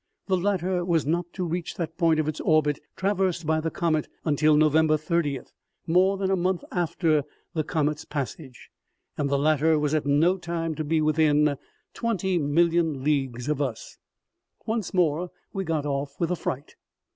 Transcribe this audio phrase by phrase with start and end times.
[0.25, 4.07] The latter was not to reach that point of its orbit traversed by the comet
[4.25, 5.51] until November 3oth,
[5.85, 8.71] more than a month after the comet's passage,
[9.15, 11.55] and the latter was at no time to be within
[11.93, 13.99] 20,000,000 leagues of us.
[14.65, 16.73] Once more we got off with a fright.